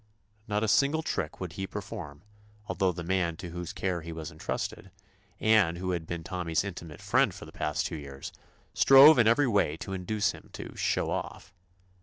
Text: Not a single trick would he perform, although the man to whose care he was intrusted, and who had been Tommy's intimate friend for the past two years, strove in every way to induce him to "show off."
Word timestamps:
Not 0.47 0.63
a 0.63 0.67
single 0.67 1.03
trick 1.03 1.39
would 1.39 1.53
he 1.53 1.67
perform, 1.67 2.23
although 2.67 2.91
the 2.91 3.03
man 3.03 3.35
to 3.37 3.51
whose 3.51 3.71
care 3.71 4.01
he 4.01 4.11
was 4.11 4.31
intrusted, 4.31 4.89
and 5.39 5.77
who 5.77 5.91
had 5.91 6.07
been 6.07 6.23
Tommy's 6.23 6.63
intimate 6.63 7.03
friend 7.03 7.31
for 7.35 7.45
the 7.45 7.51
past 7.51 7.85
two 7.85 7.97
years, 7.97 8.31
strove 8.73 9.19
in 9.19 9.27
every 9.27 9.47
way 9.47 9.77
to 9.77 9.93
induce 9.93 10.31
him 10.31 10.49
to 10.53 10.75
"show 10.75 11.11
off." 11.11 11.53